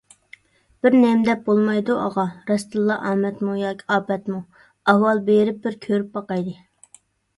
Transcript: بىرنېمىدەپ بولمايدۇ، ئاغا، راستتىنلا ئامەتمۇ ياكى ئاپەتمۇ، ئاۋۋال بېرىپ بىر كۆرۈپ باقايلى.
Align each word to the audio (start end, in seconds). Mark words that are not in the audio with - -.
بىرنېمىدەپ 0.85 1.43
بولمايدۇ، 1.49 1.97
ئاغا، 2.05 2.25
راستتىنلا 2.51 2.97
ئامەتمۇ 3.09 3.55
ياكى 3.61 3.87
ئاپەتمۇ، 3.97 4.41
ئاۋۋال 4.89 5.23
بېرىپ 5.29 5.61
بىر 5.67 5.81
كۆرۈپ 5.89 6.11
باقايلى. 6.17 6.57